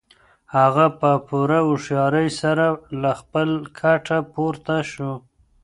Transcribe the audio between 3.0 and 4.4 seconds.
له خپل کټه